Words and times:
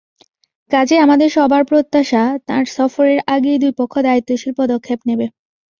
কাজেই 0.71 0.99
আমাদের 0.99 1.29
সবার 1.31 1.63
প্রত্যাশা, 1.65 2.23
তাঁর 2.47 2.63
সফরের 2.75 3.19
আগেই 3.27 3.57
দুই 3.59 3.73
পক্ষ 3.79 3.93
দায়িত্বশীল 4.07 4.51
পদক্ষেপ 4.59 4.99
নেবে। 5.09 5.25